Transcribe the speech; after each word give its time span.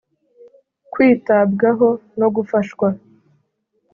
Kwitabwaho 0.91 1.89
no 2.19 2.27
gufashwa 2.35 2.87